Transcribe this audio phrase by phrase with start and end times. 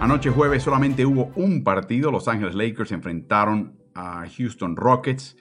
[0.00, 2.10] Anoche jueves solamente hubo un partido.
[2.10, 5.36] Los Ángeles Lakers se enfrentaron a Houston Rockets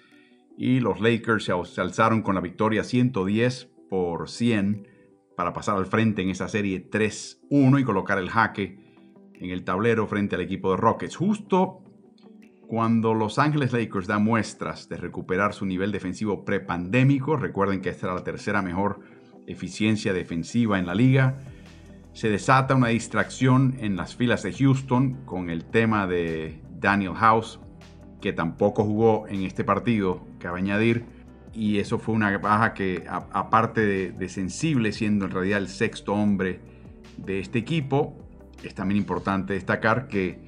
[0.58, 4.86] y los Lakers se alzaron con la victoria 110 por 100
[5.38, 8.78] para pasar al frente en esa serie 3-1 y colocar el jaque
[9.36, 11.16] en el tablero frente al equipo de Rockets.
[11.16, 11.82] Justo
[12.68, 18.08] cuando Los Ángeles Lakers da muestras de recuperar su nivel defensivo prepandémico, recuerden que esta
[18.08, 19.00] era la tercera mejor
[19.48, 21.40] eficiencia defensiva en la liga,
[22.14, 27.60] se desata una distracción en las filas de Houston con el tema de Daniel House,
[28.22, 31.06] que tampoco jugó en este partido, cabe añadir,
[31.54, 36.60] y eso fue una baja que aparte de, sensible, siendo en realidad el sexto hombre
[37.18, 38.18] de este equipo,
[38.64, 40.40] es también importante destacar que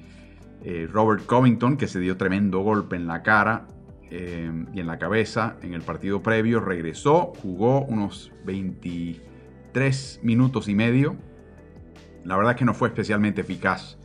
[0.62, 3.66] eh, Robert Covington, que se dio tremendo golpe en la cara
[4.10, 10.74] eh, y en la cabeza en el partido previo, regresó, jugó unos 23 minutos y
[10.74, 11.16] medio
[12.24, 13.98] la verdad que no fue especialmente eficaz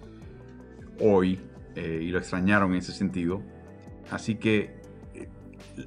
[1.00, 1.40] hoy
[1.76, 3.42] eh, y lo extrañaron en ese sentido.
[4.10, 4.82] Así que
[5.14, 5.28] eh,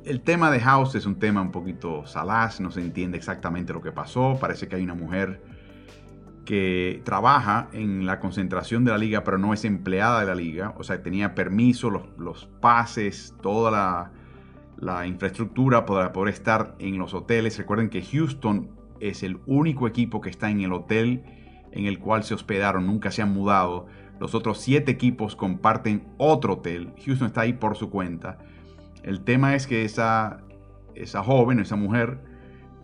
[0.04, 3.80] el tema de House es un tema un poquito salaz, no se entiende exactamente lo
[3.80, 4.38] que pasó.
[4.40, 5.42] Parece que hay una mujer
[6.44, 10.74] que trabaja en la concentración de la liga, pero no es empleada de la liga.
[10.78, 14.12] O sea, tenía permiso, los, pases, toda la,
[14.78, 17.58] la, infraestructura para poder estar en los hoteles.
[17.58, 18.70] Recuerden que Houston
[19.00, 21.22] es el único equipo que está en el hotel
[21.72, 23.86] en el cual se hospedaron, nunca se han mudado.
[24.18, 26.92] Los otros siete equipos comparten otro hotel.
[27.04, 28.38] Houston está ahí por su cuenta.
[29.02, 30.42] El tema es que esa,
[30.94, 32.20] esa joven, esa mujer,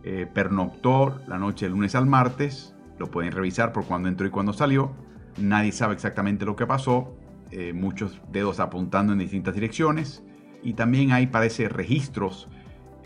[0.02, 2.74] eh, pernoctó la noche del lunes al martes.
[2.98, 4.92] Lo pueden revisar por cuándo entró y cuándo salió.
[5.36, 7.14] Nadie sabe exactamente lo que pasó.
[7.50, 10.22] Eh, muchos dedos apuntando en distintas direcciones.
[10.62, 12.48] Y también hay, parece, registros.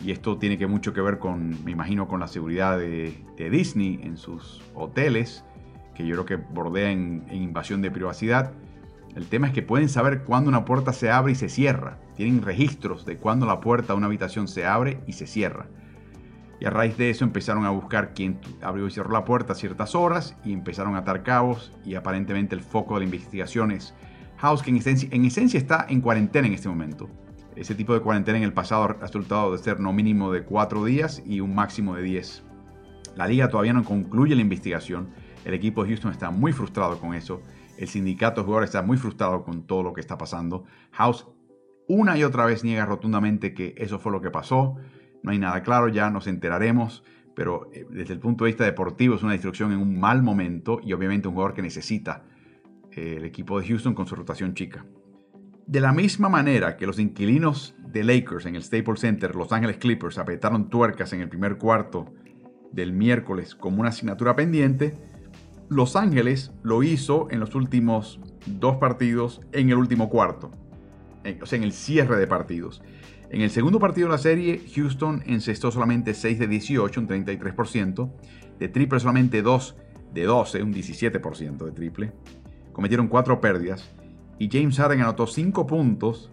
[0.05, 3.99] Y esto tiene que mucho que ver con, me imagino, con la seguridad de Disney
[4.03, 5.45] en sus hoteles
[6.01, 8.53] que yo creo que bordea en, invasión de privacidad.
[9.15, 11.99] El tema es que pueden saber cuándo una puerta se abre y se cierra.
[12.17, 15.67] Tienen registros de cuándo la puerta de una habitación se abre y se cierra.
[16.61, 19.57] Y a raíz de eso empezaron a buscar quién abrió y cerró la puerta a
[19.57, 23.95] ciertas horas y empezaron a atar cabos y aparentemente el foco de la investigación es
[24.37, 27.09] House, que en esencia, en esencia está en cuarentena en este momento.
[27.57, 30.85] Ese tipo de cuarentena en el pasado ha resultado de ser no mínimo de cuatro
[30.85, 32.43] días y un máximo de 10.
[33.17, 35.09] La liga todavía no concluye la investigación
[35.45, 37.43] el equipo de Houston está muy frustrado con eso.
[37.77, 40.65] El sindicato de jugadores está muy frustrado con todo lo que está pasando.
[40.93, 41.27] House
[41.89, 44.77] una y otra vez niega rotundamente que eso fue lo que pasó.
[45.23, 47.03] No hay nada claro, ya nos enteraremos.
[47.35, 50.81] Pero eh, desde el punto de vista deportivo es una destrucción en un mal momento
[50.83, 52.25] y obviamente un jugador que necesita
[52.93, 54.85] eh, el equipo de Houston con su rotación chica.
[55.67, 59.79] De la misma manera que los inquilinos de Lakers en el Staples Center, Los Ángeles
[59.79, 62.13] Clippers, apretaron tuercas en el primer cuarto
[62.73, 64.97] del miércoles como una asignatura pendiente,
[65.71, 70.51] los Ángeles lo hizo en los últimos dos partidos en el último cuarto,
[71.41, 72.83] o sea, en el cierre de partidos.
[73.31, 78.11] En el segundo partido de la serie, Houston encestó solamente 6 de 18, un 33%,
[78.59, 79.77] de triple solamente 2
[80.13, 82.13] de 12, un 17% de triple.
[82.73, 83.95] Cometieron 4 pérdidas
[84.41, 86.33] y James Harden anotó 5 puntos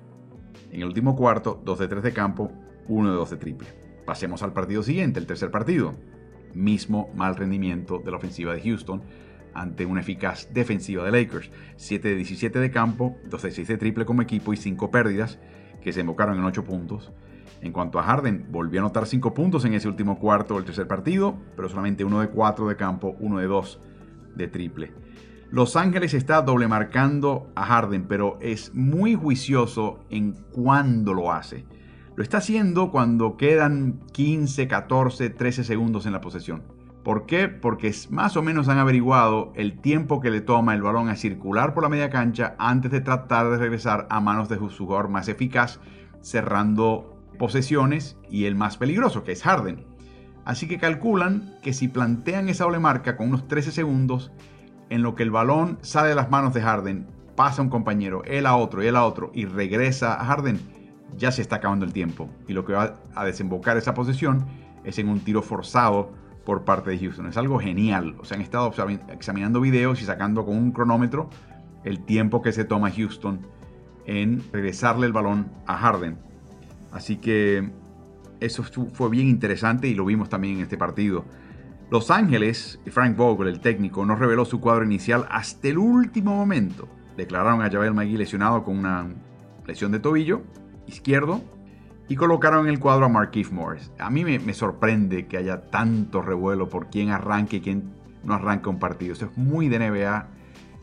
[0.72, 2.52] en el último cuarto, 2 de 3 de campo,
[2.88, 3.68] 1 de 2 de triple.
[4.04, 5.94] Pasemos al partido siguiente, el tercer partido.
[6.56, 9.04] Mismo mal rendimiento de la ofensiva de Houston,
[9.58, 11.50] ante una eficaz defensiva de Lakers.
[11.76, 15.40] 7 de 17 de campo, 2 de 6 de triple como equipo y 5 pérdidas
[15.82, 17.12] que se invocaron en 8 puntos.
[17.62, 20.88] En cuanto a Harden, volvió a anotar 5 puntos en ese último cuarto del tercer
[20.88, 23.80] partido, pero solamente 1 de 4 de campo, 1 de 2
[24.36, 24.92] de triple.
[25.50, 31.66] Los Ángeles está doble marcando a Harden, pero es muy juicioso en cuándo lo hace.
[32.16, 36.77] Lo está haciendo cuando quedan 15, 14, 13 segundos en la posesión.
[37.08, 37.48] ¿Por qué?
[37.48, 41.74] Porque más o menos han averiguado el tiempo que le toma el balón a circular
[41.74, 45.30] por la media cancha antes de tratar de regresar a manos de su jugador más
[45.30, 45.80] eficaz,
[46.20, 49.86] cerrando posesiones y el más peligroso, que es Harden.
[50.44, 54.34] Así que calculan que si plantean esa doble marca con unos 13 segundos,
[54.90, 57.08] en lo que el balón sale de las manos de Harden
[57.38, 60.60] pasa a un compañero, él a otro, él a otro, y regresa a Harden,
[61.16, 62.30] ya se está acabando el tiempo.
[62.50, 64.46] Y lo que va a desembocar esa posición
[64.84, 67.28] es en un tiro forzado por parte de Houston.
[67.28, 68.16] Es algo genial.
[68.20, 68.74] O sea, han estado
[69.10, 71.30] examinando videos y sacando con un cronómetro
[71.84, 73.42] el tiempo que se toma Houston
[74.06, 76.18] en regresarle el balón a Harden.
[76.94, 77.70] Así que
[78.40, 81.26] eso fue bien interesante y lo vimos también en este partido.
[81.92, 86.88] Los Ángeles, Frank Vogel, el técnico, no reveló su cuadro inicial hasta el último momento.
[87.18, 89.06] Declararon a Javel McGee lesionado con una
[89.66, 90.44] lesión de tobillo
[90.88, 91.42] izquierdo
[92.10, 93.92] y colocaron en el cuadro a Marquise Morris.
[94.00, 97.94] A mí me, sorprende que haya tanto revuelo por quién arranque y quién
[98.24, 99.14] no arranca un partido.
[99.14, 100.30] Eso es muy de NBA.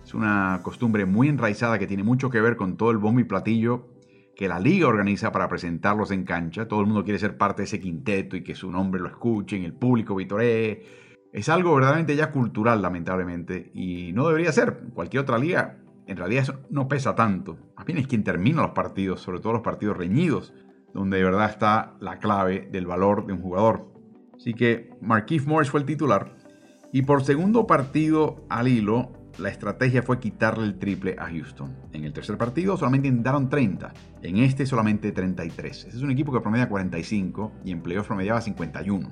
[0.04, 3.24] Es una costumbre muy enraizada que tiene mucho que ver con todo el bombo y
[3.24, 3.88] platillo
[4.36, 6.68] que la liga organiza para presentarlos en cancha.
[6.68, 9.62] Todo el mundo quiere ser parte de ese quinteto y que su nombre lo escuchen,
[9.62, 11.04] el público vitoree.
[11.32, 14.82] Es algo verdaderamente ya cultural, lamentablemente, y no debería ser.
[14.92, 17.58] Cualquier otra liga, en realidad eso no pesa tanto.
[17.76, 20.52] Más bien es quien termina los partidos, sobre todo los partidos reñidos,
[20.94, 23.92] donde de verdad está la clave del valor de un jugador.
[24.36, 26.36] Así que Marquise Morris fue el titular.
[26.92, 31.76] Y por segundo partido al hilo, la estrategia fue quitarle el triple a Houston.
[31.92, 33.92] En el tercer partido solamente intentaron 30,
[34.22, 35.86] en este solamente 33.
[35.86, 39.08] Ese es un equipo que promedia 45 y en playoff promediaba 51,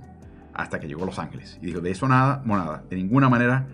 [0.54, 1.58] hasta que llegó Los Ángeles.
[1.60, 3.66] Y dijo, de eso nada, monada, de ninguna manera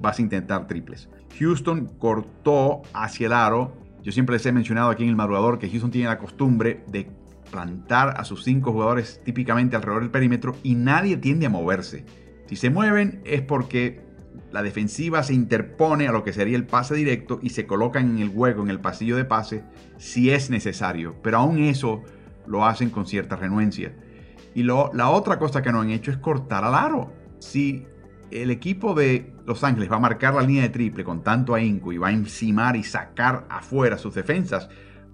[0.00, 1.10] vas a intentar triples.
[1.38, 3.76] Houston cortó hacia el aro.
[4.02, 7.10] Yo siempre les he mencionado aquí en el madrugador que Houston tiene la costumbre de
[7.52, 12.04] plantar a sus cinco jugadores típicamente alrededor del perímetro y nadie tiende a moverse.
[12.48, 14.00] Si se mueven es porque
[14.50, 18.18] la defensiva se interpone a lo que sería el pase directo y se colocan en
[18.18, 19.62] el hueco, en el pasillo de pase,
[19.98, 21.14] si es necesario.
[21.22, 22.02] Pero aún eso
[22.46, 23.94] lo hacen con cierta renuencia.
[24.54, 27.12] Y la otra cosa que no han hecho es cortar al aro.
[27.38, 27.86] Si
[28.30, 31.92] el equipo de Los Ángeles va a marcar la línea de triple con tanto ahínco
[31.92, 34.68] y va a encimar y sacar afuera sus defensas,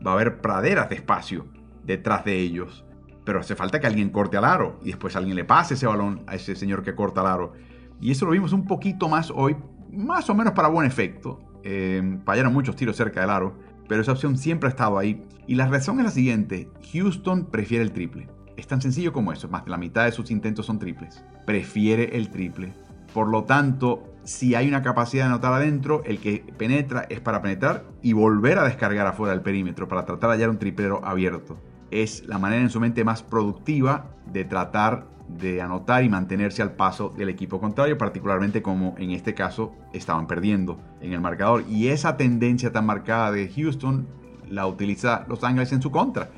[0.05, 1.47] va a haber praderas de espacio
[1.89, 2.85] detrás de ellos.
[3.25, 6.23] Pero hace falta que alguien corte al aro y después alguien le pase ese balón
[6.29, 7.53] a ese señor que corta al aro.
[8.01, 9.57] Y eso lo vimos un poquito más hoy,
[9.91, 11.41] más o menos para buen efecto.
[11.65, 13.59] Eh, fallaron muchos tiros cerca del aro,
[13.89, 15.27] pero esa opción siempre ha estado ahí.
[15.49, 18.29] Y la razón es la siguiente, Houston prefiere el triple.
[18.57, 21.25] Es tan sencillo como eso, más de la mitad de sus intentos son triples.
[21.47, 22.73] Prefiere el triple.
[23.15, 27.41] Por lo tanto, si hay una capacidad de anotar adentro, el que penetra es para
[27.41, 31.59] penetrar y volver a descargar afuera del perímetro para tratar de hallar un triplero abierto.
[31.91, 36.73] Es la manera en su mente más productiva de tratar de anotar y mantenerse al
[36.73, 41.65] paso del equipo contrario, particularmente como en este caso estaban perdiendo en el marcador.
[41.69, 44.07] Y esa tendencia tan marcada de Houston
[44.49, 46.31] la utiliza Los Ángeles en su contra.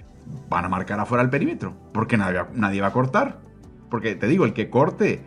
[0.48, 3.38] Van a marcar afuera el perímetro, porque nadie, va a cortar.
[3.88, 5.20] Porque te digo, el que corte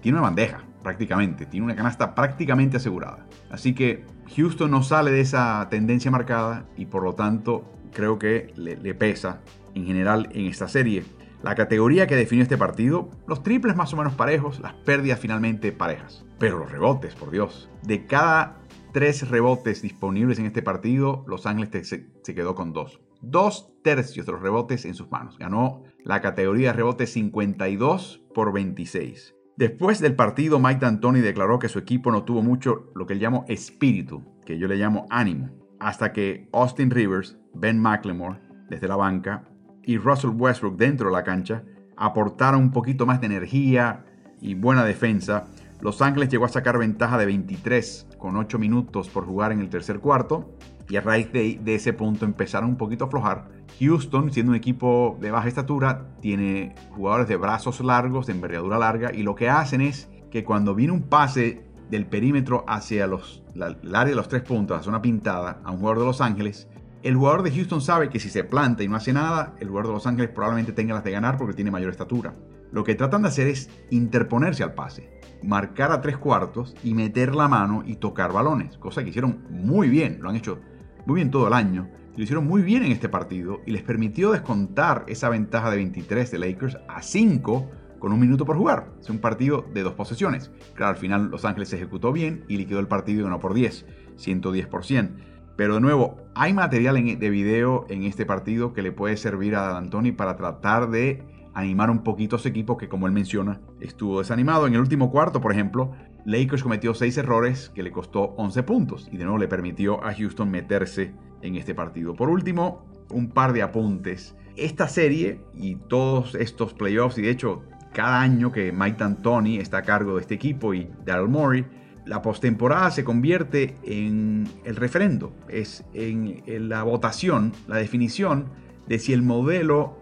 [0.00, 3.26] tiene una bandeja, prácticamente, tiene una canasta prácticamente asegurada.
[3.50, 4.04] Así que
[4.36, 9.40] Houston no sale de esa tendencia marcada y por lo tanto creo que le pesa
[9.74, 11.04] en general en esta serie.
[11.42, 15.72] La categoría que definió este partido, los triples más o menos parejos, las pérdidas finalmente
[15.72, 16.24] parejas.
[16.38, 17.70] Pero los rebotes, por Dios.
[17.82, 18.60] De cada
[18.92, 23.00] tres rebotes disponibles en este partido, Los Ángeles se, quedó con dos.
[23.22, 25.38] Dos tercios de los rebotes en sus manos.
[25.38, 29.34] Ganó la categoría de rebotes 52 por 26.
[29.56, 33.20] Después del partido, Mike D'Antoni declaró que su equipo no tuvo mucho lo que él
[33.20, 38.40] llamó espíritu, que yo le llamo ánimo, hasta que Austin Rivers, Ben McLemore,
[38.70, 39.49] desde la banca,
[39.84, 41.62] y Russell Westbrook dentro de la cancha
[41.96, 44.04] aportaron un poquito más de energía
[44.40, 45.44] y buena defensa.
[45.80, 49.68] Los Ángeles llegó a sacar ventaja de 23 con 8 minutos por jugar en el
[49.68, 50.56] tercer cuarto
[50.88, 53.48] y a raíz de, ese punto empezaron un poquito a aflojar.
[53.78, 59.12] Houston, siendo un equipo de baja estatura, tiene jugadores de brazos largos, de envergadura larga
[59.14, 63.94] y lo que hacen es que cuando viene un pase del perímetro hacia los, el
[63.94, 66.68] área de los tres puntos, hacia una pintada a un jugador de Los Ángeles,
[67.02, 69.88] el jugador de Houston sabe que si se planta y no hace nada, el jugador
[69.88, 72.34] de Los Ángeles probablemente tenga las de ganar porque tiene mayor estatura.
[72.72, 77.34] Lo que tratan de hacer es interponerse al pase, marcar a tres cuartos y meter
[77.34, 80.60] la mano y tocar balones, cosa que hicieron muy bien, lo han hecho
[81.06, 84.32] muy bien todo el año, lo hicieron muy bien en este partido y les permitió
[84.32, 88.92] descontar esa ventaja de 23 de Lakers a 5 con un minuto por jugar.
[89.00, 90.50] Es un partido de dos posesiones.
[90.74, 93.54] Claro, al final Los Ángeles se ejecutó bien y liquidó el partido y ganó por
[93.54, 95.29] 10, 110%.
[95.60, 99.68] Pero de nuevo, hay material de video en este partido que le puede servir a
[99.68, 104.66] D'Antoni para tratar de animar un poquito a equipo que, como él menciona, estuvo desanimado.
[104.66, 105.92] En el último cuarto, por ejemplo,
[106.24, 110.14] Lakers cometió 6 errores que le costó 11 puntos y de nuevo le permitió a
[110.14, 111.12] Houston meterse
[111.42, 112.14] en este partido.
[112.14, 114.34] Por último, un par de apuntes.
[114.56, 119.76] Esta serie y todos estos playoffs, y de hecho cada año que Mike D'Antoni está
[119.78, 121.66] a cargo de este equipo y Daryl Morey,
[122.04, 128.46] la postemporada se convierte en el referendo, es en, la votación, la definición
[128.88, 129.98] de si el modelo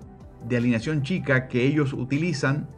[0.48, 2.68] de alineación chica que ellos utilizan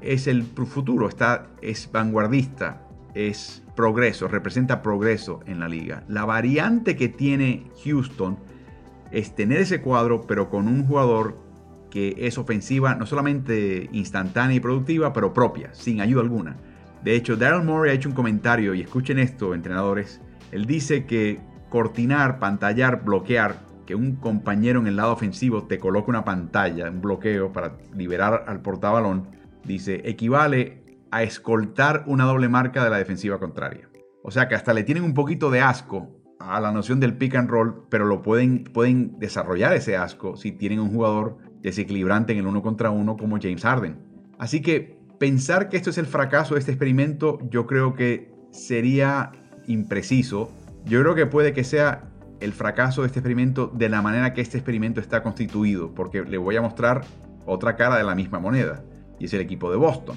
[0.00, 6.04] es el futuro, está, es vanguardista, es progreso, representa progreso en la liga.
[6.08, 8.38] La variante que tiene Houston
[9.10, 11.38] es tener ese cuadro, pero con un jugador
[11.90, 16.56] que es ofensiva, no solamente instantánea y productiva, pero propia, sin ayuda alguna.
[17.04, 20.20] De hecho, Daryl Morey ha hecho un comentario, y escuchen esto, entrenadores.
[20.52, 23.56] Él dice que cortinar, pantallar, bloquear,
[23.86, 28.44] que un compañero en el lado ofensivo te coloque una pantalla, un bloqueo para liberar
[28.46, 29.28] al portabalón,
[29.64, 33.88] dice, equivale a escoltar una doble marca de la defensiva contraria.
[34.22, 37.34] O sea que hasta le tienen un poquito de asco a la noción del pick
[37.34, 42.40] and roll, pero lo pueden, pueden desarrollar ese asco si tienen un jugador desequilibrante en
[42.40, 43.98] el uno contra uno como James Harden.
[44.38, 49.30] Así que pensar que esto es el fracaso de este experimento, yo creo que sería
[49.68, 50.50] impreciso.
[50.84, 52.10] Yo creo que puede que sea
[52.40, 56.38] el fracaso de este experimento de la manera que este experimento está constituido, porque le
[56.38, 57.02] voy a mostrar
[57.46, 58.82] otra cara de la misma moneda,
[59.20, 60.16] y es el equipo de Boston.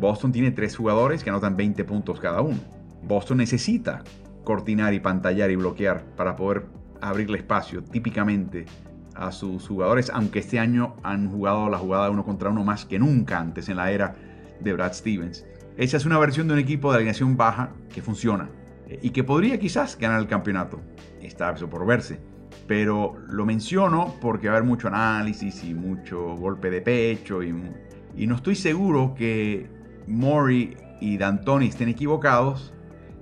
[0.00, 2.60] Boston tiene tres jugadores que anotan 20 puntos cada uno.
[3.02, 4.04] Boston necesita
[4.42, 6.64] cortinar y pantallar y bloquear para poder
[7.02, 8.64] abrirle espacio típicamente
[9.14, 12.98] a sus jugadores, aunque este año han jugado la jugada uno contra uno más que
[12.98, 14.14] nunca antes en la era
[14.60, 15.44] de Brad Stevens.
[15.76, 18.48] Esa es una versión de un equipo de alineación baja que funciona
[18.88, 20.80] eh, y que podría quizás ganar el campeonato.
[21.20, 22.18] Está eso por verse.
[22.66, 27.54] Pero lo menciono porque va a haber mucho análisis y mucho golpe de pecho y,
[28.26, 29.68] no estoy seguro que
[30.06, 32.72] Mori y D'Antoni estén equivocados.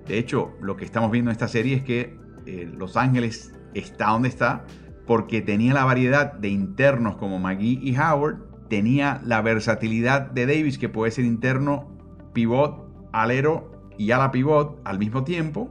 [0.06, 4.10] De hecho, lo que estamos viendo en esta serie es que eh, Los Ángeles está
[4.10, 4.64] donde está
[5.06, 10.78] porque tenía la variedad de internos como McGee y Howard, tenía la versatilidad de Davis
[10.78, 11.88] que puede ser interno,
[12.32, 15.70] pivot, alero y ala pivot al mismo tiempo,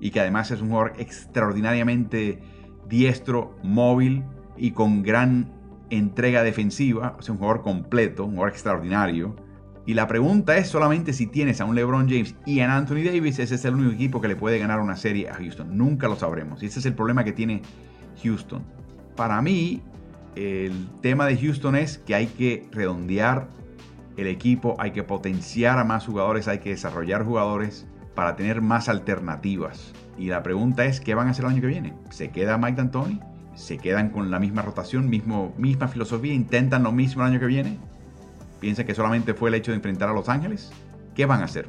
[0.00, 2.40] y que además es un jugador extraordinariamente
[2.88, 4.24] diestro, móvil
[4.56, 5.52] y con gran
[5.90, 9.36] entrega defensiva, es un jugador completo, un jugador extraordinario.
[9.86, 13.38] Y la pregunta es solamente si tienes a un LeBron James y a Anthony Davis,
[13.38, 15.76] ese es el único equipo que le puede ganar una serie a Houston.
[15.76, 16.62] Nunca lo sabremos.
[16.62, 17.62] Y ese es el problema que tiene
[18.22, 18.64] Houston.
[19.14, 19.80] Para mí,
[20.36, 23.48] el tema de Houston es que hay que redondear
[24.16, 28.88] el equipo, hay que potenciar a más jugadores, hay que desarrollar jugadores para tener más
[28.88, 29.92] alternativas.
[30.18, 31.94] Y la pregunta es, ¿qué van a hacer el año que viene?
[32.10, 33.20] ¿Se queda Mike D'Antoni?
[33.54, 36.32] ¿Se quedan con la misma rotación, mismo, misma filosofía?
[36.32, 37.78] ¿Intentan lo mismo el año que viene?
[38.60, 40.72] ¿Piensan que solamente fue el hecho de enfrentar a Los Ángeles?
[41.14, 41.68] ¿Qué van a hacer?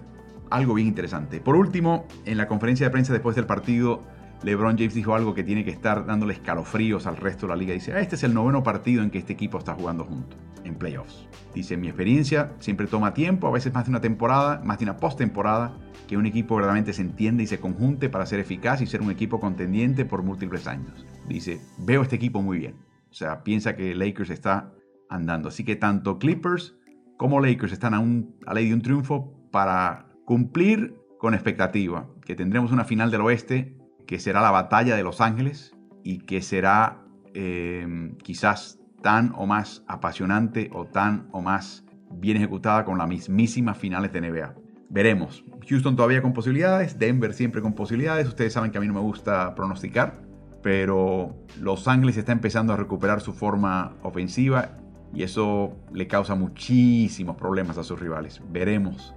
[0.50, 1.40] Algo bien interesante.
[1.42, 4.04] Por último, en la conferencia de prensa después del partido,
[4.44, 7.74] LeBron James dijo algo que tiene que estar dándole escalofríos al resto de la liga.
[7.74, 10.76] Dice, ah, este es el noveno partido en que este equipo está jugando junto, en
[10.76, 11.28] playoffs.
[11.56, 14.98] Dice, mi experiencia siempre toma tiempo, a veces más de una temporada, más de una
[14.98, 15.76] postemporada,
[16.08, 19.12] que un equipo verdaderamente se entiende y se conjunte para ser eficaz y ser un
[19.12, 21.06] equipo contendiente por múltiples años.
[21.28, 22.76] Dice, veo este equipo muy bien.
[23.10, 24.72] O sea, piensa que Lakers está
[25.10, 25.50] andando.
[25.50, 26.76] Así que tanto Clippers
[27.18, 32.36] como Lakers están a, un, a ley de un triunfo para cumplir con expectativa, que
[32.36, 33.77] tendremos una final del oeste
[34.08, 39.84] que será la batalla de Los Ángeles y que será em, quizás tan o más
[39.88, 44.56] apasionante o tan o más bien ejecutada con las mismísimas finales de NBA.
[44.90, 45.44] Veremos.
[45.70, 48.28] Houston todavía con posibilidades, Denver siempre con posibilidades.
[48.28, 50.22] Ustedes saben que a mí no me gusta pronosticar,
[50.64, 54.78] pero Los Ángeles está empezando a recuperar su forma ofensiva
[55.14, 58.42] y eso le causa muchísimos problemas a sus rivales.
[58.50, 59.14] Veremos.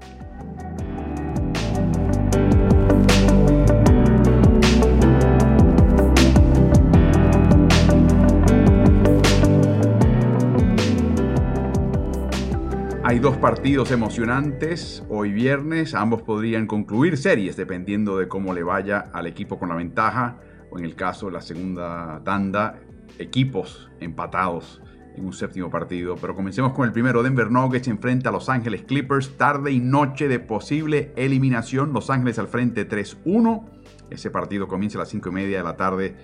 [13.11, 19.01] Hay dos partidos emocionantes hoy viernes, ambos podrían concluir series dependiendo de cómo le vaya
[19.01, 20.39] al equipo con la ventaja
[20.71, 22.79] o en el caso de la segunda tanda,
[23.19, 24.81] equipos empatados
[25.17, 26.15] en un séptimo partido.
[26.21, 27.25] Pero comencemos con el primero.
[27.25, 29.37] Denver Nuggets enfrenta a Los Ángeles Clippers.
[29.37, 31.93] Tarde y noche de posible eliminación.
[31.93, 33.65] Los Ángeles al frente 3-1.
[34.11, 36.15] Ese partido comienza a las 5 y media de la tarde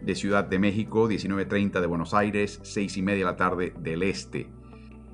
[0.00, 4.04] de Ciudad de México, 19.30 de Buenos Aires, 6 y media de la tarde del
[4.04, 4.55] Este.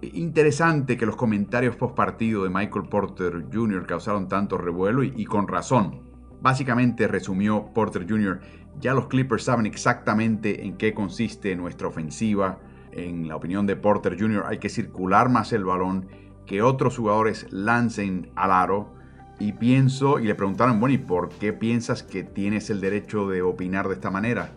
[0.02, 3.86] Interesante que los comentarios post partido de Michael Porter Jr.
[3.86, 6.00] causaron tanto revuelo y, con razón.
[6.40, 8.40] Básicamente resumió Porter Jr.,
[8.80, 12.58] ya los Clippers saben exactamente en qué consiste nuestra ofensiva.
[12.90, 14.44] En la opinión de Porter Jr.
[14.48, 16.08] hay que circular más el balón,
[16.46, 18.94] que otros jugadores lancen al aro.
[19.38, 23.42] Y pienso, y le preguntaron, bueno, ¿y por qué piensas que tienes el derecho de
[23.42, 24.52] opinar de esta manera?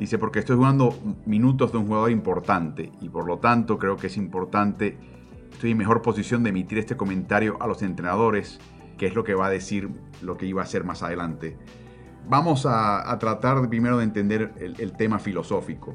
[0.00, 4.06] Dice, porque estoy jugando minutos de un jugador importante y por lo tanto creo que
[4.06, 4.96] es importante,
[5.52, 8.58] estoy en mejor posición de emitir este comentario a los entrenadores
[8.96, 9.90] que es lo que va a decir
[10.22, 11.58] lo que iba a ser más adelante.
[12.26, 15.94] Vamos a, tratar primero de entender el, tema filosófico.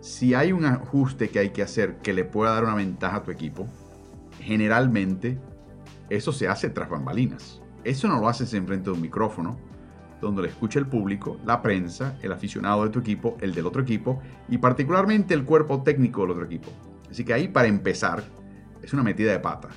[0.00, 3.22] Si hay un ajuste que hay que hacer que le pueda dar una ventaja a
[3.24, 3.66] tu equipo,
[4.38, 5.36] generalmente
[6.10, 7.60] eso se hace tras bambalinas.
[7.82, 9.56] Eso no lo haces en frente de un micrófono,
[10.22, 13.82] donde le escucha el público, la prensa, el aficionado de tu equipo, el del otro
[13.82, 16.70] equipo y particularmente el cuerpo técnico del otro equipo.
[17.10, 18.22] Así que ahí para empezar
[18.82, 19.68] es una metida de pata.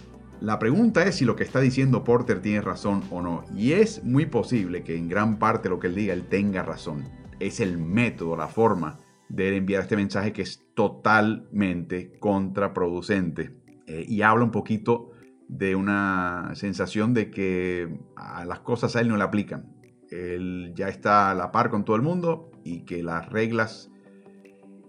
[0.41, 3.43] La pregunta es si lo que está diciendo Porter tiene razón o no.
[3.55, 7.03] Y es muy posible que en gran parte lo que él diga él tenga razón.
[7.39, 8.99] Es el método, la forma
[9.29, 13.57] de enviar este mensaje que es totalmente contraproducente.
[13.87, 15.11] Eh, y habla un poquito
[15.47, 19.74] de una sensación de que a las cosas a él no le aplican.
[20.15, 23.91] Él ya está a la par con todo el mundo y que las reglas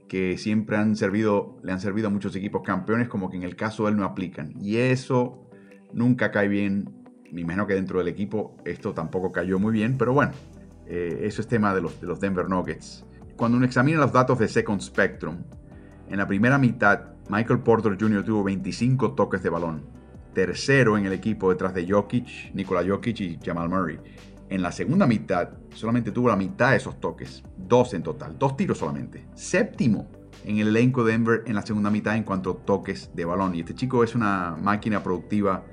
[0.08, 3.56] que siempre han servido, le han servido a muchos equipos campeones, como que en el
[3.56, 4.54] caso de él no aplican.
[4.60, 5.48] Y eso
[5.92, 7.04] nunca cae bien.
[7.32, 10.32] Me imagino que dentro del equipo esto tampoco cayó muy bien, pero bueno,
[10.86, 13.04] eh, eso es tema de los, de los Denver Nuggets.
[13.36, 15.38] Cuando uno examina los datos de Second Spectrum,
[16.08, 18.24] en la primera mitad, Michael Porter Jr.
[18.24, 19.82] tuvo 25 toques de balón,
[20.32, 23.98] tercero en el equipo detrás de Jokic, Nikola Jokic y Jamal Murray.
[24.48, 28.56] En la segunda mitad solamente tuvo la mitad de esos toques, dos en total, dos
[28.56, 29.26] tiros solamente.
[29.34, 30.08] Séptimo
[30.44, 33.54] en el elenco de Denver en la segunda mitad en cuanto a toques de balón.
[33.54, 35.64] Y este chico es una máquina productiva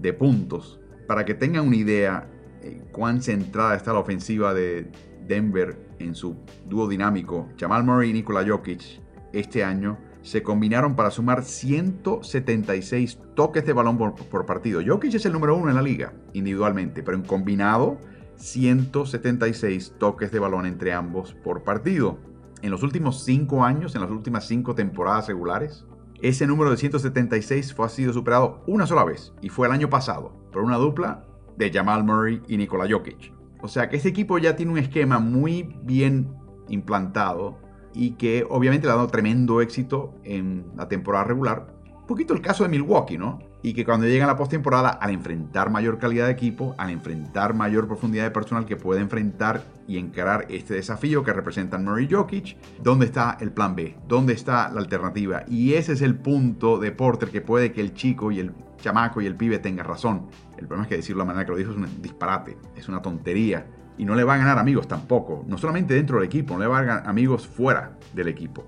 [0.00, 0.80] de puntos.
[1.08, 2.28] Para que tengan una idea
[2.62, 4.90] eh, cuán centrada está la ofensiva de
[5.26, 6.36] Denver en su
[6.68, 9.00] dúo dinámico, Jamal Murray y Nikola Jokic
[9.32, 14.80] este año se combinaron para sumar 176 toques de balón por, por, partido.
[14.84, 17.98] Jokic es el número uno en la liga individualmente, pero en combinado
[18.40, 22.18] 176 toques de balón entre ambos por partido.
[22.62, 25.86] En los últimos 5 años, en las últimas 5 temporadas regulares,
[26.22, 29.88] ese número de 176 fue, ha sido superado una sola vez y fue el año
[29.88, 31.24] pasado por una dupla
[31.56, 33.32] de Jamal Murray y Nikola Jokic.
[33.62, 36.34] O sea que este equipo ya tiene un esquema muy bien
[36.68, 37.58] implantado
[37.92, 41.74] y que obviamente le ha dado tremendo éxito en la temporada regular.
[41.86, 43.38] Un poquito el caso de Milwaukee, ¿no?
[43.62, 47.54] Y que cuando llega a la postemporada, al enfrentar mayor calidad de equipo, al enfrentar
[47.54, 52.56] mayor profundidad de personal que puede enfrentar y encarar este desafío que representan Murray Jokic,
[52.82, 53.96] ¿dónde está el plan B?
[54.08, 55.44] ¿Dónde está la alternativa?
[55.46, 59.20] Y ese es el punto de Porter que puede que el chico y el chamaco
[59.20, 60.28] y el pibe tengan razón.
[60.56, 62.88] El problema es que decirlo de la manera que lo dijo es un disparate, es
[62.88, 63.66] una tontería
[63.98, 66.66] y no le va a ganar amigos tampoco, no solamente dentro del equipo, no le
[66.66, 68.64] va a ganar amigos fuera del equipo.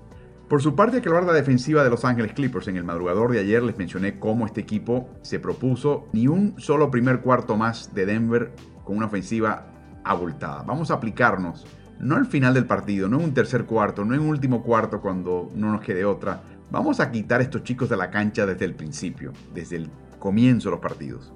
[0.53, 3.39] Por su parte, que hablar de defensiva de Los Ángeles Clippers, en el madrugador de
[3.39, 8.05] ayer les mencioné cómo este equipo se propuso ni un solo primer cuarto más de
[8.05, 9.65] Denver con una ofensiva
[10.03, 10.61] abultada.
[10.61, 11.65] Vamos a aplicarnos,
[11.99, 15.01] no al final del partido, no en un tercer cuarto, no en un último cuarto
[15.01, 16.43] cuando no nos quede otra.
[16.69, 19.89] Vamos a quitar a estos chicos de la cancha desde el principio, desde el
[20.19, 21.33] comienzo de los partidos.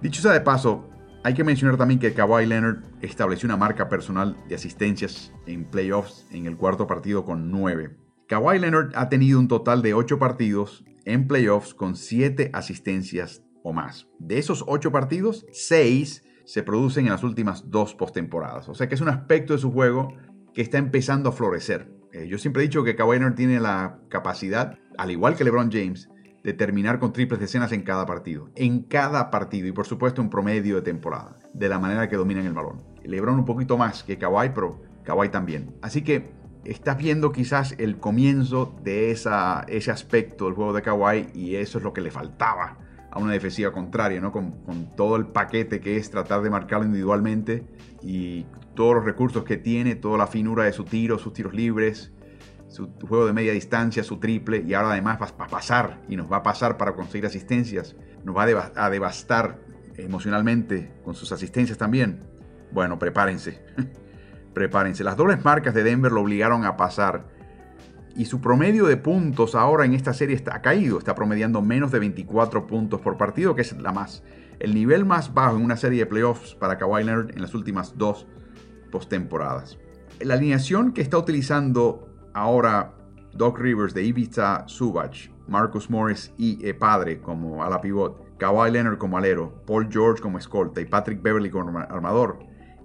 [0.00, 0.88] Dicho sea de paso,
[1.22, 6.26] hay que mencionar también que Kawhi Leonard estableció una marca personal de asistencias en playoffs
[6.30, 8.03] en el cuarto partido con 9.
[8.26, 13.72] Kawhi Leonard ha tenido un total de 8 partidos en playoffs con 7 asistencias o
[13.72, 14.08] más.
[14.18, 18.68] De esos 8 partidos, 6 se producen en las últimas dos postemporadas.
[18.68, 20.14] O sea que es un aspecto de su juego
[20.54, 21.92] que está empezando a florecer.
[22.12, 25.70] Eh, yo siempre he dicho que Kawhi Leonard tiene la capacidad, al igual que LeBron
[25.70, 26.08] James,
[26.42, 28.50] de terminar con triples decenas en cada partido.
[28.54, 31.38] En cada partido y por supuesto en promedio de temporada.
[31.52, 32.82] De la manera que dominan el balón.
[33.02, 35.74] Lebron un poquito más que Kawhi, pero Kawhi también.
[35.82, 36.32] Así que
[36.64, 41.84] estás viendo quizás el comienzo de ese aspecto del juego de Kawhi y eso es
[41.84, 42.78] lo que le faltaba
[43.10, 44.32] a una defensiva contraria, ¿no?
[44.32, 47.64] Con, con, todo el paquete que es tratar de marcarlo individualmente
[48.02, 52.12] y todos los recursos que tiene, toda la finura de su tiro, sus tiros libres,
[52.74, 56.30] su juego de media distancia, su triple, y ahora además va a pasar, y nos
[56.30, 58.42] va a pasar para conseguir asistencias, nos va
[58.74, 59.60] a devastar
[59.96, 62.20] emocionalmente con sus asistencias también.
[62.72, 63.62] Bueno, prepárense,
[64.54, 65.04] prepárense.
[65.04, 67.26] Las dobles marcas de Denver lo obligaron a pasar.
[68.16, 71.98] Y su promedio de puntos ahora en esta serie está, caído, está promediando menos de
[71.98, 74.22] 24 puntos por partido, que es la más,
[74.60, 77.98] el nivel más bajo en una serie de playoffs para Kawhi Leonard en las últimas
[77.98, 78.28] dos
[78.92, 79.78] postemporadas.
[80.20, 82.92] La alineación que está utilizando Ahora,
[83.32, 88.98] Doc Rivers de Ibiza Subach, Marcus Morris y E Padre como ala pivot, Kawhi Leonard
[88.98, 92.40] como alero, Paul George como escolta y Patrick Beverly como armador.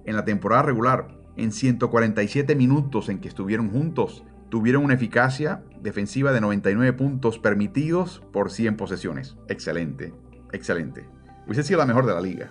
[0.06, 6.32] En la temporada regular, en 147 minutos en que estuvieron juntos, tuvieron una eficacia defensiva
[6.32, 9.36] de 99 puntos permitidos por 100 posesiones.
[9.48, 10.14] Excelente,
[10.52, 11.06] excelente.
[11.46, 12.50] Hubiese sido la mejor de la liga.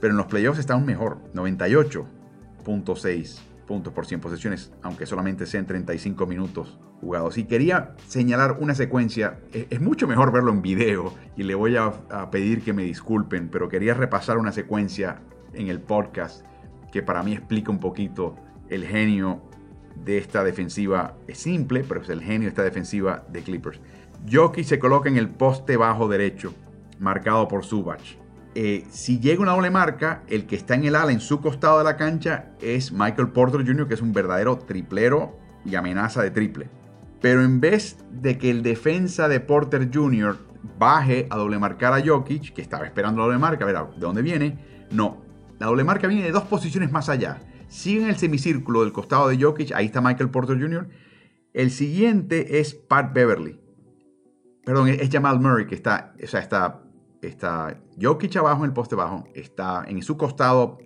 [0.00, 6.26] Pero en los playoffs aún mejor, 98.6 puntos por 100 posesiones, aunque solamente sean 35
[6.26, 7.38] minutos jugados.
[7.38, 11.92] Y quería señalar una secuencia, es, mucho mejor verlo en video y le voy a
[12.30, 15.20] pedir que me disculpen, pero quería repasar una secuencia
[15.52, 16.46] en el podcast
[16.92, 18.36] que para mí explica un poquito
[18.68, 19.42] el genio
[19.94, 21.16] de esta defensiva.
[21.26, 23.80] Es simple, pero es el genio de esta defensiva de Clippers.
[24.30, 26.54] Jokic se coloca en el poste bajo derecho,
[26.98, 28.16] marcado por Subach.
[28.54, 31.78] Eh, si llega una doble marca, el que está en el ala en su costado
[31.78, 36.30] de la cancha es Michael Porter Jr., que es un verdadero triplero y amenaza de
[36.30, 36.68] triple.
[37.20, 40.36] Pero en vez de que el defensa de Porter Jr.
[40.78, 44.00] baje a doble marcar a Jokic, que estaba esperando la doble marca, a ver de
[44.00, 44.58] dónde viene,
[44.90, 45.27] no.
[45.58, 47.40] La doble marca viene de dos posiciones más allá.
[47.68, 50.88] Sigue en el semicírculo del costado de Jokic, ahí está Michael Porter Jr.
[51.52, 53.60] El siguiente es Pat Beverly.
[54.64, 56.82] Perdón, es Jamal Murray que está, o sea, está
[57.22, 60.78] está Jokic abajo en el poste bajo, está en su costado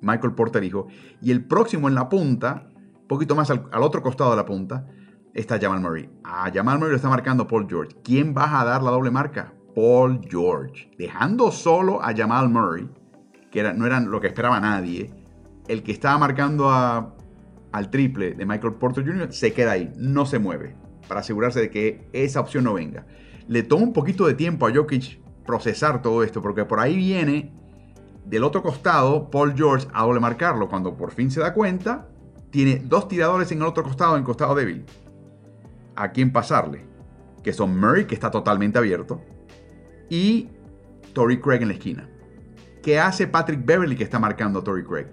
[0.00, 0.88] Michael Porter hijo,
[1.20, 2.68] y el próximo en la punta,
[3.00, 4.86] un poquito más al, otro costado de la punta,
[5.34, 6.10] está Jamal Murray.
[6.24, 7.96] A Jamal Murray lo está marcando Paul George.
[8.02, 9.52] ¿Quién va a dar la doble marca?
[9.74, 10.90] Paul George.
[10.98, 12.88] Dejando solo a Jamal Murray,
[13.50, 15.10] que no eran lo que esperaba nadie,
[15.68, 19.32] el que estaba marcando al triple de Michael Porter Jr.
[19.32, 20.74] se queda ahí, no se mueve,
[21.06, 23.06] para asegurarse de que esa opción no venga.
[23.46, 27.52] Le toma un poquito de tiempo a Jokic procesar todo esto, porque por ahí viene
[28.26, 30.68] del otro costado Paul George a doble marcarlo.
[30.68, 32.08] Cuando por fin se da cuenta,
[32.50, 34.84] tiene dos tiradores en el otro costado, en costado débil.
[35.96, 36.84] A quién pasarle,
[37.42, 39.22] que son Murray, que está totalmente abierto,
[40.10, 40.48] y
[41.14, 42.08] Tory Craig en la esquina.
[42.88, 45.08] ¿Qué hace Patrick Beverly que está marcando a Tory Craig?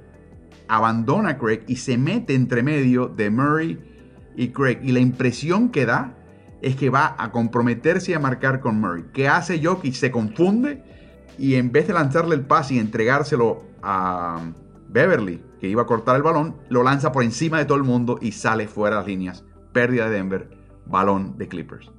[0.69, 3.77] Abandona a Craig y se mete entre medio de Murray
[4.37, 4.79] y Craig.
[4.81, 6.15] Y la impresión que da
[6.61, 9.03] es que va a comprometerse y a marcar con Murray.
[9.11, 9.93] ¿Qué hace Jokic?
[9.93, 10.85] Se confunde
[11.37, 14.39] y en vez de lanzarle el pase y entregárselo a
[14.87, 18.19] Beverly, que iba a cortar el balón, lo lanza por encima de todo el mundo
[18.21, 19.43] y sale fuera de las líneas.
[19.73, 20.49] Pérdida de Denver,
[20.85, 21.91] balón de Clippers.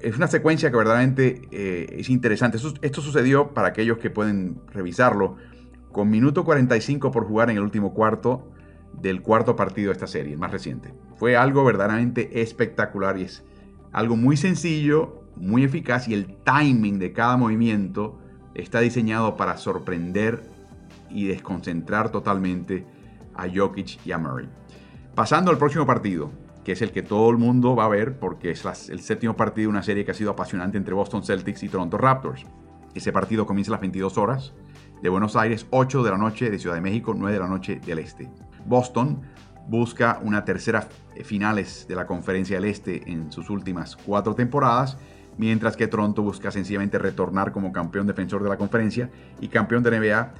[0.00, 2.58] Es una secuencia que verdaderamente eh, es interesante.
[2.82, 5.36] Esto, sucedió para aquellos que pueden revisarlo
[5.92, 8.50] con minuto 45 por jugar en el último cuarto
[8.92, 10.92] del cuarto partido de esta serie, el más reciente.
[11.16, 13.44] Fue algo verdaderamente espectacular y es
[13.92, 18.18] algo muy sencillo, muy eficaz y el timing de cada movimiento
[18.54, 20.42] está diseñado para sorprender
[21.10, 22.86] y desconcentrar totalmente
[23.34, 24.48] a Jokic y a Murray.
[25.14, 26.30] Pasando al próximo partido,
[26.66, 29.66] que es el que todo el mundo va a ver porque es el séptimo partido
[29.66, 32.44] de una serie que ha sido apasionante entre Boston Celtics y Toronto Raptors.
[32.92, 34.52] Ese partido comienza a las 22 horas
[35.00, 37.78] de Buenos Aires, 8 de la noche de Ciudad de México, 9 de la noche
[37.86, 38.28] del Este.
[38.64, 39.22] Boston
[39.68, 40.88] busca una tercera
[41.22, 44.98] finales de la Conferencia del Este en sus últimas cuatro temporadas,
[45.38, 49.08] mientras que Toronto busca sencillamente retornar como campeón defensor de la conferencia
[49.40, 50.34] y campeón de NBA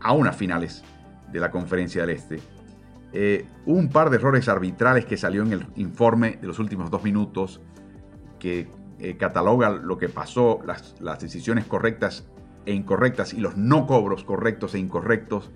[0.00, 0.84] a unas finales
[1.32, 2.61] de la Conferencia del Este.
[3.12, 7.04] Eh, un par de errores arbitrales que salió en el informe de los últimos dos
[7.04, 7.60] minutos
[8.38, 12.26] que eh, cataloga lo que pasó, las, las decisiones correctas
[12.64, 15.50] e incorrectas y los no cobros correctos e incorrectos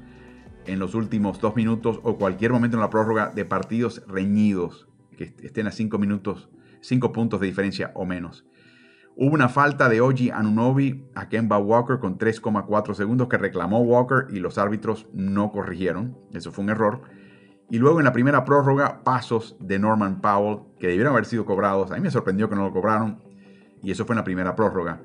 [0.66, 5.34] en los últimos dos minutos o cualquier momento en la prórroga de partidos reñidos, que
[5.42, 8.44] estén a cinco minutos, cinco puntos de diferencia o menos.
[9.18, 14.26] Hubo una falta de Oji Anunobi a Kemba Walker con 3,4 segundos que reclamó Walker
[14.28, 16.18] y los árbitros no corrigieron.
[16.34, 17.00] Eso fue un error.
[17.70, 21.90] Y luego en la primera prórroga, pasos de Norman Powell que debieron haber sido cobrados.
[21.90, 23.22] A mí me sorprendió que no lo cobraron.
[23.82, 25.02] Y eso fue en la primera prórroga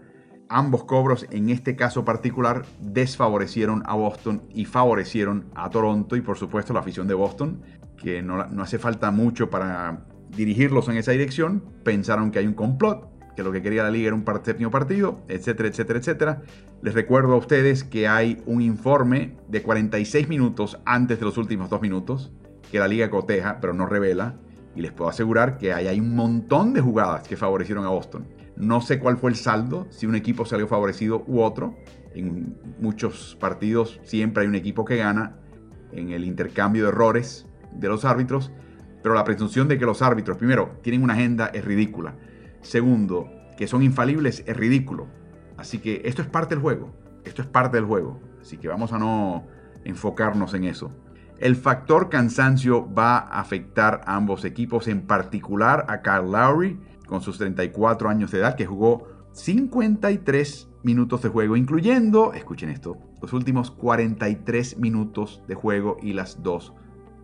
[0.52, 6.38] ambos cobros en este caso particular desfavorecieron a Boston y favorecieron a Toronto y por
[6.38, 7.62] supuesto la afición de Boston,
[7.98, 13.08] que no, hace falta mucho para dirigirlos en esa dirección, pensaron que hay un complot,
[13.36, 16.42] que lo que quería la liga era un séptimo partido, etcétera, etcétera, etcétera.
[16.82, 21.70] Les recuerdo a ustedes que hay un informe de 46 minutos antes de los últimos
[21.70, 22.34] dos minutos,
[22.72, 24.36] que la liga coteja, pero no revela,
[24.76, 28.26] y les puedo asegurar que hay un montón de jugadas que favorecieron a Boston.
[28.56, 31.76] No sé cuál fue el saldo, si un equipo salió favorecido u otro.
[32.14, 35.36] En muchos partidos siempre hay un equipo que gana
[35.92, 38.52] en el intercambio de errores de los árbitros,
[39.04, 42.16] pero la presunción de que los árbitros, primero, tienen una agenda es ridícula.
[42.62, 45.08] Segundo, que son infalibles es ridículo.
[45.58, 46.94] Así que esto es parte del juego.
[47.26, 48.20] Esto es parte del juego.
[48.42, 49.46] Así que vamos a no
[49.84, 50.92] enfocarnos en eso.
[51.42, 57.22] El factor cansancio va a afectar a ambos equipos, en particular a Kyle Lowry, con
[57.22, 63.34] sus 34 años de edad, que jugó 53 minutos de juego, incluyendo, escuchen esto, los
[63.34, 66.74] últimos 43 minutos de juego y las dos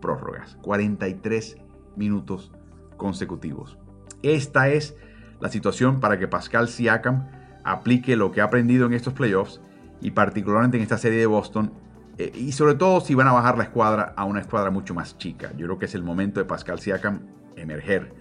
[0.00, 0.56] prórrogas.
[0.62, 1.56] 43
[1.94, 2.50] minutos
[2.96, 3.78] consecutivos.
[4.24, 4.96] Esta es
[5.38, 7.28] la situación para que Pascal Siakam
[7.62, 9.60] aplique lo que ha aprendido en estos playoffs
[10.00, 11.72] y particularmente en esta serie de Boston
[12.18, 15.16] Eh, y sobre todo si van a bajar la escuadra a una escuadra mucho más
[15.18, 15.52] chica.
[15.56, 17.20] Yo creo que es el momento de Pascal Siakam
[17.56, 18.12] emerger.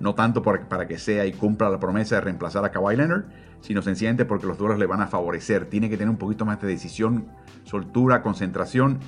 [0.00, 3.24] No tanto para que sea y cumpla la promesa de reemplazar a Kawhi Leonard,
[3.60, 5.66] sino sencillamente porque los duelos le van a favorecer.
[5.66, 7.26] Tiene que tener un poquito más de decisión,
[7.64, 9.00] soltura, concentración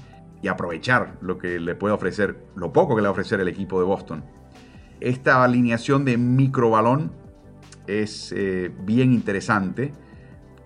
[0.42, 3.48] y aprovechar lo que le puede ofrecer, lo poco que le va a ofrecer el
[3.48, 4.24] equipo de Boston.
[5.00, 7.12] Esta alineación de microbalón
[7.86, 9.92] es eh, bien interesante,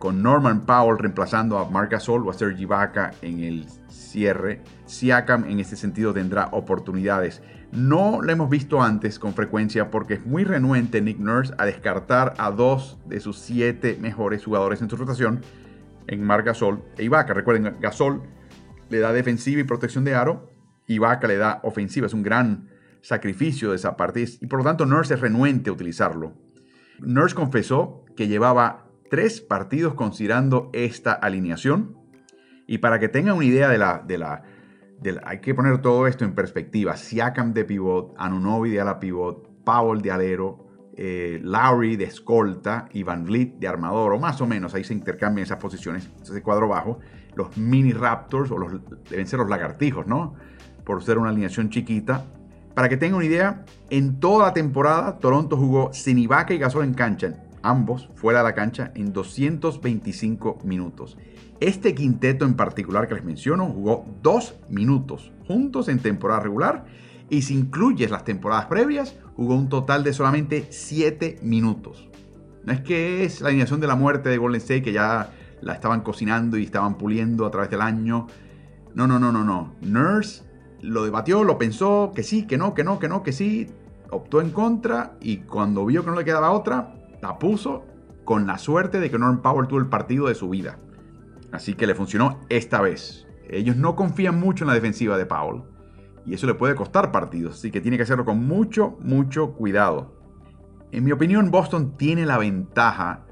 [0.04, 4.60] con Norman Powell reemplazando a Marc Gasol o a Sergi Vaca en el cierre.
[4.84, 7.40] Siakam en este sentido tendrá oportunidades.
[7.72, 12.34] No lo hemos visto antes con frecuencia porque es muy renuente Nick Nurse a descartar
[12.36, 15.40] a dos de sus siete mejores jugadores en su rotación
[16.06, 17.32] en Marc Gasol e Ibaka.
[17.32, 18.24] Recuerden, Gasol
[18.90, 20.50] le da defensiva y protección de aro,
[20.86, 22.06] Ibaka le da ofensiva.
[22.06, 22.68] Es un gran
[23.00, 26.34] sacrificio de esa parte y por lo tanto Nurse es renuente a utilizarlo.
[27.00, 28.83] Nurse confesó que llevaba
[29.14, 31.96] tres partidos considerando esta alineación.
[32.66, 34.42] Y para que tengan una idea de la,
[35.24, 36.96] hay que poner todo esto en perspectiva.
[36.96, 43.04] Siakam de pivot, Anunobi de ala pivot, Powell de alero, eh, Lowry de escolta y
[43.04, 46.66] Van Vliet de armador, o más o menos, ahí se intercambian esas posiciones, ese cuadro
[46.66, 46.98] bajo.
[47.36, 48.72] Los mini Raptors, o los,
[49.08, 50.34] deben ser los lagartijos, ¿no?
[50.84, 52.24] Por ser una alineación chiquita.
[52.74, 56.82] Para que tengan una idea, en toda la temporada Toronto jugó sin Ibaka y Gasol
[56.82, 61.16] en cancha, ambos fuera de la cancha, en 225 minutos.
[61.60, 66.84] Este quinteto en particular que les menciono jugó dos minutos juntos en temporada regular
[67.30, 72.08] y si incluyes las temporadas previas, jugó un total de solamente 7 minutos.
[72.64, 75.72] No es que es la alineación de la muerte de Golden State que ya la
[75.72, 78.26] estaban cocinando y estaban puliendo a través del año.
[78.94, 79.74] No, no, no, no, no.
[79.80, 80.44] Nurse
[80.82, 83.68] lo debatió, lo pensó, que sí, que no, que no, que no, que sí,
[84.10, 87.84] optó en contra y cuando vio que no le quedaba otra, la puso
[88.24, 90.78] con la suerte de que Norman Powell tuvo el partido de su vida.
[91.52, 93.26] Así que le funcionó esta vez.
[93.48, 95.62] Ellos no confían mucho en la defensiva de Powell
[96.26, 100.14] y eso le puede costar partidos, así que tiene que hacerlo con mucho, mucho cuidado.
[100.92, 103.26] En mi opinión, Boston tiene la ventaja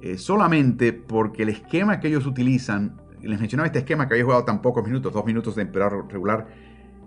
[0.00, 4.44] eh, solamente porque el esquema que ellos utilizan, les mencionaba este esquema que había jugado
[4.44, 6.46] tan pocos minutos, dos minutos de temporada regular,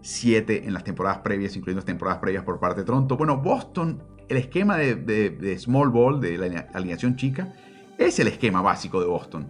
[0.01, 3.17] 7 en las temporadas previas, incluyendo las temporadas previas por parte de Toronto.
[3.17, 7.53] Bueno, Boston, el esquema de, small ball, de la alineación chica,
[7.97, 9.45] es el esquema básico de Boston.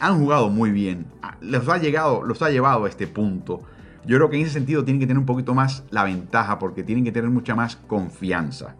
[0.00, 3.60] Han jugado muy bien, ah, los ha, llegado, los ha llevado a este punto.
[4.06, 6.82] Yo creo que en ese sentido tienen que tener un poquito más la ventaja porque
[6.82, 8.76] tienen que tener mucha más confianza.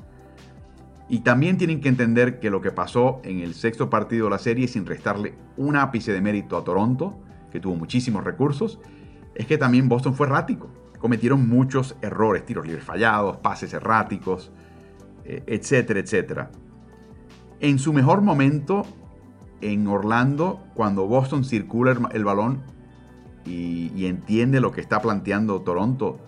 [1.11, 4.39] Y también tienen que entender que lo que pasó en el sexto partido de la
[4.39, 7.21] serie, sin restarle un ápice de mérito a Toronto,
[7.51, 8.81] que tuvo muchísimos recursos,
[9.35, 10.71] es que también Boston fue errático.
[10.99, 14.51] Cometieron muchos errores, tiros libres fallados, pases erráticos,
[15.25, 16.51] etcétera, etcétera.
[17.61, 18.83] En su mejor momento,
[19.61, 22.63] en Orlando, cuando Boston circula el balón
[23.45, 26.19] y, entiende lo que está planteando Toronto,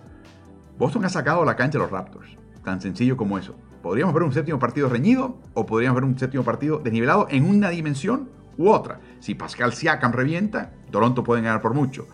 [0.78, 2.36] Boston ha sacado la cancha a los Raptors.
[2.64, 3.54] Tan sencillo como eso.
[3.82, 7.68] Podríamos ver un séptimo partido reñido o podríamos ver un séptimo partido desnivelado en una
[7.70, 9.00] dimensión u otra.
[9.20, 12.06] Si Pascal Siakam revienta, Toronto puede ganar por mucho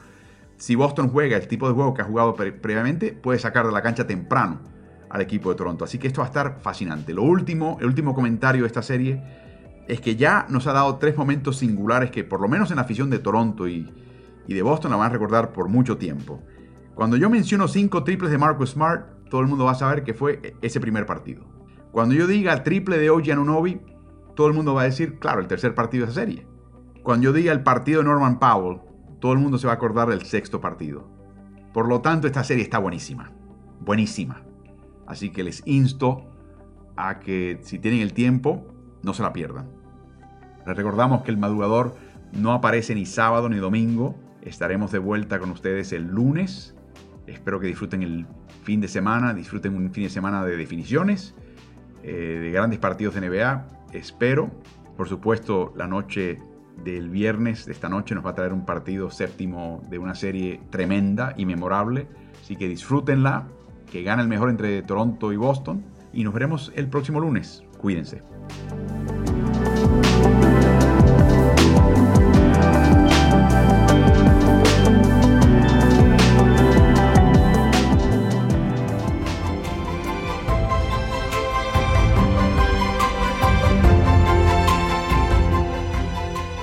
[0.60, 3.80] si Boston juega el tipo de juego que ha jugado previamente, puede sacar de la
[3.80, 4.60] cancha temprano
[5.10, 5.84] al equipo de Toronto.
[5.84, 7.12] Así que esto va a estar fascinante.
[7.12, 9.22] Lo último, el último comentario de esta serie
[9.88, 12.82] es que ya nos ha dado tres momentos singulares que por lo menos en la
[12.82, 13.92] afición de Toronto y,
[14.46, 16.40] de Boston la van a recordar por mucho tiempo.
[16.94, 20.14] Cuando yo menciono cinco triples de Marcus Smart, todo el mundo va a saber que
[20.14, 21.44] fue ese primer partido.
[21.92, 23.80] Cuando yo diga triple de OG Anunobi,
[24.34, 26.46] todo el mundo va a decir, claro, el tercer partido de esa serie.
[27.02, 28.80] Cuando yo diga el partido de Norman Powell,
[29.20, 31.08] todo el mundo se va a acordar del sexto partido.
[31.72, 33.32] Por lo tanto, esta serie está buenísima.
[33.80, 34.42] Buenísima.
[35.10, 36.24] Así que les insto
[36.94, 38.64] a que si tienen el tiempo,
[39.02, 39.66] no se la pierdan.
[40.64, 41.96] Les recordamos que el madrugador
[42.32, 44.14] no aparece ni sábado ni domingo.
[44.42, 46.76] Estaremos de vuelta con ustedes el lunes.
[47.26, 48.24] Espero que disfruten el
[48.62, 51.34] fin de semana, disfruten un fin de semana de definiciones,
[52.04, 53.66] eh, de grandes partidos de NBA.
[53.92, 54.52] Espero,
[54.96, 56.38] por supuesto, la noche
[56.84, 60.60] del viernes de esta noche nos va a traer un partido séptimo de una serie
[60.70, 62.06] tremenda y memorable.
[62.40, 63.48] Así que disfrútenla,
[63.90, 65.84] que gane el mejor entre Toronto y Boston.
[66.12, 67.62] Y nos veremos el próximo lunes.
[67.78, 68.22] Cuídense.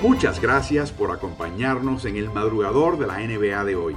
[0.02, 3.96] Muchas gracias por acompañarnos en el madrugador de la NBA de hoy.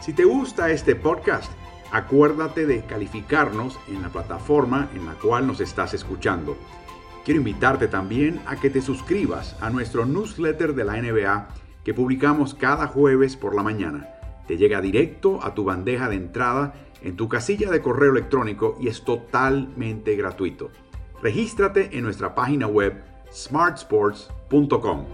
[0.00, 1.50] Si te gusta este podcast,
[1.90, 6.56] acuérdate de calificarnos en la plataforma en la cual nos estás escuchando.
[7.24, 11.48] Quiero invitarte también a que te suscribas a nuestro newsletter de la NBA
[11.84, 14.08] que publicamos cada jueves por la mañana.
[14.46, 18.88] Te llega directo a tu bandeja de entrada en tu casilla de correo electrónico y
[18.88, 20.70] es totalmente gratuito.
[21.22, 25.04] Regístrate en nuestra página web smartsports.com.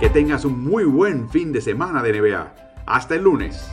[0.00, 2.63] Que tengas un muy buen fin de semana de NBA.
[2.86, 3.68] Hasta el lunes.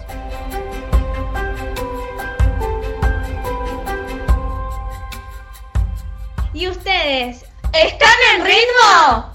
[6.54, 7.45] ¿Y ustedes?
[7.74, 9.31] ¿Están en ritmo?